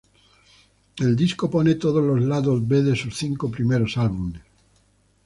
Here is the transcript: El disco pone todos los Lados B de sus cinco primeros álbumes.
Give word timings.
El 0.97 1.15
disco 1.15 1.47
pone 1.51 1.75
todos 1.75 2.03
los 2.03 2.19
Lados 2.23 2.67
B 2.67 2.81
de 2.81 2.95
sus 2.95 3.15
cinco 3.15 3.51
primeros 3.51 3.97
álbumes. 3.99 4.41